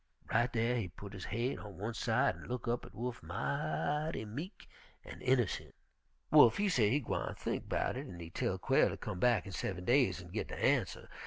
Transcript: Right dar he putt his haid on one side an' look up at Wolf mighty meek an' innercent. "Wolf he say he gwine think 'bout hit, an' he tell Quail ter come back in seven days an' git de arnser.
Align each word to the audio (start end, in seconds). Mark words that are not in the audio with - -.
Right 0.33 0.51
dar 0.51 0.73
he 0.77 0.87
putt 0.87 1.13
his 1.13 1.25
haid 1.25 1.59
on 1.59 1.77
one 1.77 1.93
side 1.93 2.35
an' 2.35 2.45
look 2.45 2.67
up 2.67 2.85
at 2.87 2.95
Wolf 2.95 3.21
mighty 3.21 4.25
meek 4.25 4.67
an' 5.05 5.19
innercent. 5.19 5.75
"Wolf 6.31 6.57
he 6.57 6.69
say 6.69 6.89
he 6.89 6.99
gwine 6.99 7.35
think 7.35 7.69
'bout 7.69 7.95
hit, 7.97 8.07
an' 8.07 8.19
he 8.19 8.31
tell 8.31 8.57
Quail 8.57 8.89
ter 8.89 8.97
come 8.97 9.19
back 9.19 9.45
in 9.45 9.51
seven 9.51 9.85
days 9.85 10.19
an' 10.19 10.29
git 10.31 10.47
de 10.47 10.55
arnser. 10.55 11.07